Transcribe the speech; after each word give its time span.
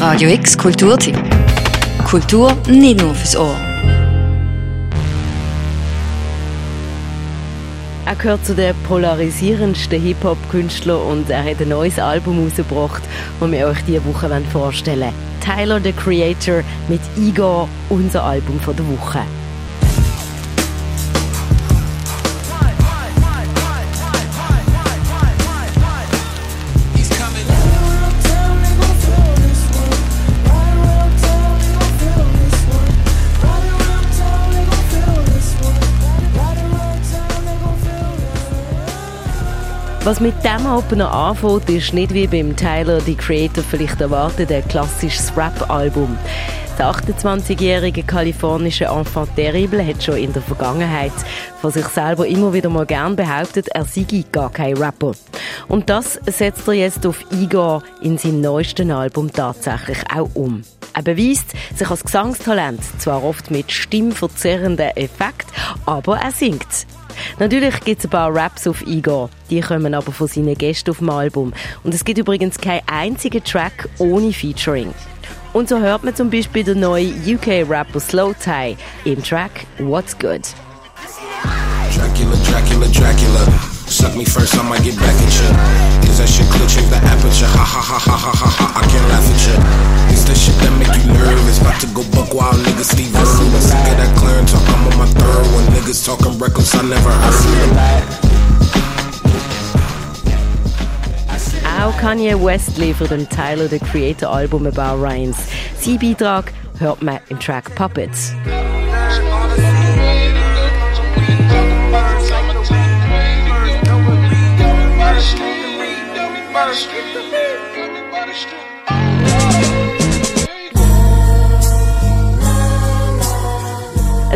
Radio 0.00 0.30
X 0.30 0.56
Kulturtipp. 0.56 1.14
Kultur 2.08 2.56
nicht 2.66 3.02
nur 3.02 3.14
fürs 3.14 3.36
Ohr. 3.36 3.54
Er 8.06 8.16
gehört 8.16 8.46
zu 8.46 8.54
den 8.54 8.74
polarisierendsten 8.88 10.00
Hip-Hop-Künstlern 10.00 11.02
und 11.02 11.28
er 11.28 11.44
hat 11.44 11.60
ein 11.60 11.68
neues 11.68 11.98
Album 11.98 12.42
rausgebracht, 12.42 13.02
das 13.40 13.52
wir 13.52 13.66
euch 13.66 13.82
diese 13.86 14.02
Woche 14.06 14.40
vorstellen 14.50 15.00
wollen. 15.02 15.14
Tyler, 15.44 15.78
the 15.82 15.92
Creator, 15.92 16.62
mit 16.88 17.02
Igor, 17.18 17.68
unser 17.90 18.24
Album 18.24 18.58
der 18.66 18.88
Woche. 18.88 19.20
Was 40.02 40.18
mit 40.18 40.34
dem 40.42 40.64
Opener 40.64 41.12
anfängt, 41.12 41.68
ist 41.68 41.92
nicht 41.92 42.14
wie 42.14 42.26
beim 42.26 42.56
Tyler, 42.56 43.02
die 43.02 43.14
Creator 43.14 43.62
vielleicht 43.62 44.00
erwartet, 44.00 44.50
ein 44.50 44.66
klassisches 44.66 45.30
Rap-Album. 45.36 46.16
Der 46.78 46.90
28-jährige 46.90 48.02
kalifornische 48.04 48.86
Enfant 48.86 49.36
terrible 49.36 49.86
hat 49.86 50.02
schon 50.02 50.16
in 50.16 50.32
der 50.32 50.40
Vergangenheit 50.40 51.12
von 51.60 51.70
sich 51.70 51.84
selber 51.88 52.26
immer 52.26 52.54
wieder 52.54 52.70
mal 52.70 52.86
gern 52.86 53.14
behauptet, 53.14 53.68
er 53.68 53.84
sei 53.84 54.06
gar 54.32 54.50
kein 54.50 54.78
Rapper. 54.78 55.12
Und 55.68 55.90
das 55.90 56.18
setzt 56.24 56.66
er 56.66 56.74
jetzt 56.74 57.04
auf 57.04 57.22
Igor 57.30 57.82
in 58.00 58.16
seinem 58.16 58.40
neuesten 58.40 58.90
Album 58.90 59.30
tatsächlich 59.30 59.98
auch 60.16 60.30
um. 60.32 60.62
Er 60.94 61.02
beweist 61.02 61.52
sich 61.76 61.90
als 61.90 62.04
Gesangstalent, 62.04 62.80
zwar 62.98 63.22
oft 63.22 63.50
mit 63.50 63.70
stimmverzerrenden 63.70 64.96
Effekt, 64.96 65.48
aber 65.84 66.16
er 66.16 66.32
singt. 66.32 66.86
Natürlich 67.40 67.80
gibt 67.80 68.00
es 68.00 68.04
ein 68.04 68.10
paar 68.10 68.34
Raps 68.34 68.66
auf 68.66 68.86
Igor, 68.86 69.30
die 69.48 69.62
kommen 69.62 69.94
aber 69.94 70.12
von 70.12 70.28
seinen 70.28 70.54
Gästen 70.54 70.90
auf 70.90 70.98
dem 70.98 71.08
Album. 71.08 71.54
Und 71.82 71.94
es 71.94 72.04
gibt 72.04 72.18
übrigens 72.18 72.58
keinen 72.58 72.82
einzigen 72.86 73.42
Track 73.42 73.88
ohne 73.98 74.30
Featuring. 74.34 74.92
Und 75.54 75.70
so 75.70 75.78
hört 75.78 76.04
man 76.04 76.14
zum 76.14 76.28
Beispiel 76.28 76.64
den 76.64 76.80
neuen 76.80 77.14
UK-Rapper 77.26 77.98
Slow 77.98 78.34
Tie 78.34 78.76
im 79.06 79.24
Track 79.24 79.66
What's 79.78 80.16
Good. 80.18 80.42
Dracula, 81.94 82.36
Dracula, 82.44 82.86
Dracula. 82.88 83.70
Suck 83.88 84.14
me 84.14 84.24
first, 84.24 84.54
I 84.54 84.62
might 84.62 84.84
get 84.84 84.96
back 85.00 85.16
at 85.16 85.32
you. 85.32 86.08
Is 86.08 86.18
that 86.18 86.28
shit 86.28 86.46
clear? 86.50 86.68
Change 86.68 86.90
the 86.90 87.00
aperture. 87.02 87.46
Ha 87.46 87.64
ha 87.64 87.80
ha 87.80 87.98
ha 87.98 88.16
ha 88.16 88.32
ha 88.36 88.46
ha. 88.46 88.80
I 88.80 88.86
can't 88.86 89.08
laugh 89.08 89.24
at 89.24 89.40
you. 89.48 90.14
Is 90.14 90.24
that 90.26 90.36
shit 90.36 90.54
that 90.60 90.70
make 90.78 90.94
you 91.02 91.12
nervous? 91.12 91.58
About 91.58 91.80
to 91.80 91.86
go 91.88 92.04
buck 92.14 92.32
wild, 92.34 92.60
nigga 92.62 92.84
Steve 92.84 93.10
Reckless, 96.50 96.74
I 96.74 96.82
never 96.82 97.10
heard. 97.12 97.40
Auch 101.80 101.96
Kanye 101.98 102.34
West 102.34 102.76
liefert 102.76 103.12
ein 103.12 103.28
Tyler 103.28 103.68
the 103.68 103.78
Creator 103.78 104.28
Album 104.28 104.66
About 104.66 105.00
Rhymes. 105.00 105.36
Sein 105.78 105.98
Beitrag 105.98 106.52
hört 106.78 107.02
man 107.02 107.20
im 107.28 107.38
Track 107.38 107.74
Puppets. 107.74 108.32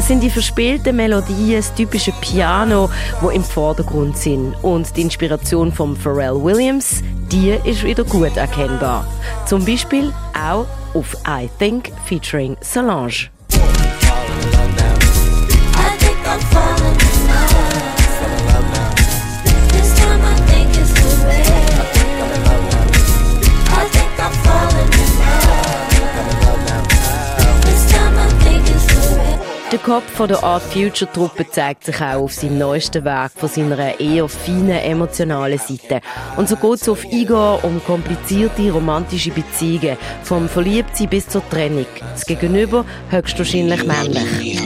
Es 0.05 0.09
sind 0.09 0.23
die 0.23 0.29
verspielten 0.29 0.97
Melodien, 0.97 1.57
das 1.57 1.73
typische 1.73 2.13
Piano, 2.21 2.91
wo 3.23 3.31
im 3.31 3.43
Vordergrund 3.43 4.19
sind. 4.19 4.55
Und 4.61 4.95
die 4.99 5.01
Inspiration 5.01 5.73
von 5.73 5.97
Pharrell 5.97 6.35
Williams, 6.35 7.03
die 7.33 7.57
ist 7.65 7.83
wieder 7.85 8.05
gut 8.05 8.37
erkennbar. 8.37 9.07
Zum 9.47 9.65
Beispiel 9.65 10.13
auch 10.35 10.67
auf 10.93 11.17
I 11.27 11.49
Think 11.59 11.91
featuring 12.05 12.55
Solange. 12.61 13.34
Der 29.87 29.97
Kopf 29.97 30.13
von 30.13 30.29
der 30.29 30.43
Art 30.43 30.63
Future 30.63 31.13
Truppe 31.13 31.47
zeigt 31.51 31.85
sich 31.85 32.01
auch 32.01 32.23
auf 32.23 32.33
seinem 32.33 32.57
neuesten 32.57 33.05
Werk 33.05 33.33
von 33.33 33.51
seiner 33.51 34.01
eher 34.01 34.27
feinen 34.31 34.79
emotionalen 34.79 35.59
Seite. 35.59 36.01
Und 36.39 36.49
so 36.49 36.57
geht 36.57 36.81
es 36.81 36.89
auf 36.89 37.05
Igor 37.05 37.63
um 37.63 37.85
komplizierte 37.85 38.71
romantische 38.71 39.31
Beziehungen, 39.31 39.99
vom 40.23 40.49
Verliebtsein 40.49 41.11
bis 41.11 41.29
zur 41.29 41.47
Trennung. 41.51 41.85
Das 42.01 42.25
Gegenüber 42.25 42.87
höchstwahrscheinlich 43.11 43.85
männlich. 43.85 44.59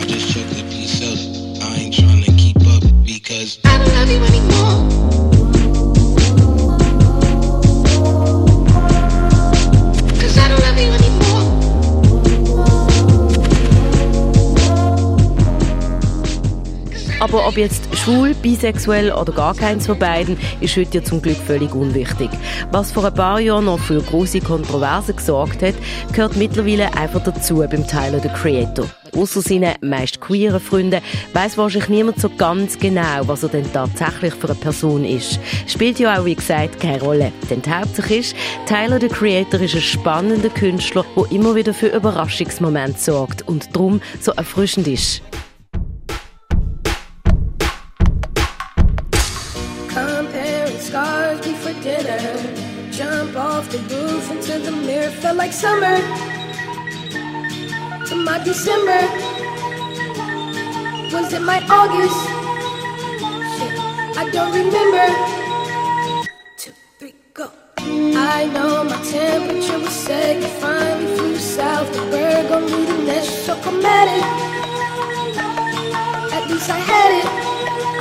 Aber 17.21 17.49
ob 17.49 17.57
jetzt 17.57 17.83
schwul, 17.97 18.35
bisexuell 18.35 19.11
oder 19.11 19.33
gar 19.33 19.55
keins 19.55 19.87
von 19.87 19.99
beiden, 19.99 20.39
ist 20.61 20.77
heute 20.77 20.99
ja 20.99 21.05
zum 21.05 21.21
Glück 21.21 21.37
völlig 21.37 21.75
unwichtig. 21.75 22.31
Was 22.71 22.93
vor 22.93 23.05
ein 23.05 23.15
paar 23.15 23.41
Jahren 23.41 23.65
noch 23.65 23.81
für 23.81 24.01
große 24.01 24.41
Kontroversen 24.41 25.17
gesorgt 25.17 25.63
hat, 25.63 25.75
gehört 26.13 26.37
mittlerweile 26.37 26.95
einfach 26.95 27.23
dazu 27.25 27.57
beim 27.57 27.87
Tyler 27.87 28.21
the 28.21 28.29
Creator. 28.29 28.87
Außer 29.17 29.43
seinen 29.43 29.75
meist 29.81 30.21
queeren 30.21 30.61
Freunden 30.61 31.01
weiß 31.33 31.59
wahrscheinlich 31.59 31.89
niemand 31.89 32.21
so 32.21 32.29
ganz 32.29 32.79
genau, 32.79 33.27
was 33.27 33.43
er 33.43 33.49
denn 33.49 33.73
tatsächlich 33.73 34.35
für 34.35 34.51
eine 34.51 34.59
Person 34.59 35.05
ist. 35.05 35.41
Spielt 35.67 35.99
ja 35.99 36.21
auch, 36.21 36.25
wie 36.25 36.37
gesagt, 36.37 36.79
keine 36.79 37.01
Rolle. 37.01 37.33
Denn 37.51 37.63
die 37.63 37.71
Hauptsache 37.71 38.17
ist, 38.17 38.37
Tyler 38.67 39.01
the 39.01 39.09
Creator 39.09 39.61
ist 39.61 39.75
ein 39.75 39.81
spannender 39.81 40.51
Künstler, 40.51 41.05
der 41.17 41.33
immer 41.33 41.55
wieder 41.57 41.75
für 41.75 41.89
Überraschungsmomente 41.89 42.99
sorgt 42.99 43.43
und 43.49 43.75
darum 43.75 44.01
so 44.21 44.33
erfrischend 44.33 44.87
ist. 44.87 45.23
Jump 52.91 53.37
off 53.37 53.71
the 53.71 53.79
roof 53.95 54.31
into 54.31 54.59
the 54.59 54.73
mirror, 54.73 55.11
felt 55.11 55.37
like 55.37 55.53
summer. 55.53 55.97
To 58.07 58.15
my 58.17 58.43
December, 58.43 59.01
was 61.13 61.33
it 61.33 61.43
my 61.43 61.61
August? 61.69 62.21
Shit, 63.55 63.73
I 64.17 64.29
don't 64.33 64.53
remember. 64.53 65.07
Two, 66.57 66.73
three, 66.99 67.15
go. 67.35 67.51
I 67.79 68.51
know 68.53 68.85
my 68.85 69.01
temperature 69.03 69.79
was 69.79 69.91
set. 69.91 70.37
You 70.43 70.49
finally 70.61 71.17
flew 71.17 71.37
south. 71.37 71.93
The 71.93 72.01
bird 72.11 72.49
gon' 72.49 72.67
leave 72.67 72.89
the 72.89 72.99
nest. 73.05 73.47
So 73.47 73.55
chromatic. 73.63 74.25
At 75.37 75.53
it. 76.25 76.35
At 76.35 76.51
least 76.51 76.71
I 76.71 76.79
had 76.79 77.11
it. 77.21 77.27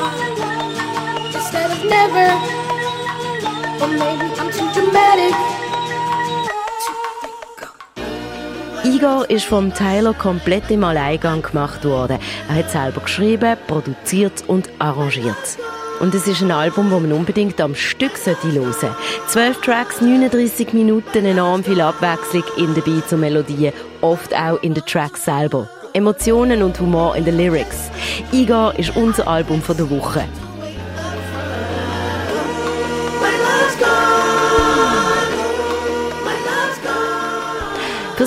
Uh, 0.01 1.37
instead 1.37 1.71
of 1.71 1.85
never. 1.85 2.66
Igor 8.83 9.29
ist 9.29 9.45
vom 9.45 9.73
Tyler 9.73 10.13
komplett 10.13 10.71
im 10.71 10.83
Alleingang 10.83 11.41
gemacht 11.41 11.85
worden. 11.85 12.17
Er 12.49 12.55
hat 12.55 12.71
selber 12.71 13.01
geschrieben, 13.01 13.57
produziert 13.67 14.43
und 14.47 14.69
arrangiert. 14.79 15.57
Und 15.99 16.15
es 16.15 16.27
ist 16.27 16.41
ein 16.41 16.51
Album, 16.51 16.89
das 16.89 17.01
man 17.01 17.11
unbedingt 17.11 17.59
am 17.59 17.75
Stück 17.75 18.13
hören 18.23 18.37
sollte. 18.73 18.95
Zwölf 19.27 19.61
Tracks, 19.61 20.01
39 20.01 20.73
Minuten, 20.73 21.25
enorm 21.25 21.63
viel 21.63 21.81
Abwechslung 21.81 22.43
in 22.57 22.73
den 22.73 22.83
Beats 22.83 23.13
und 23.13 23.19
Melodien, 23.19 23.73
oft 24.01 24.33
auch 24.35 24.61
in 24.61 24.73
den 24.73 24.85
Tracks 24.85 25.25
selber. 25.25 25.69
Emotionen 25.93 26.63
und 26.63 26.79
Humor 26.79 27.15
in 27.15 27.25
den 27.25 27.37
Lyrics. 27.37 27.89
Igor 28.31 28.77
ist 28.77 28.95
unser 28.95 29.27
Album 29.27 29.61
der 29.67 29.89
Woche. 29.89 30.23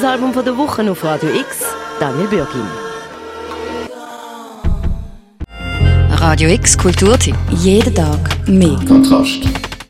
Das 0.01 0.13
Album 0.13 0.33
von 0.33 0.43
der 0.43 0.57
Woche 0.57 0.91
auf 0.91 1.05
Radio 1.05 1.29
X, 1.29 1.59
Daniel 1.99 2.27
Bürgin. 2.27 2.63
Radio 6.13 6.49
X 6.49 6.79
Kulturtipp. 6.79 7.37
Jeden 7.51 7.95
Tag 7.95 8.49
mehr. 8.49 8.79
Kontrast. 8.89 9.60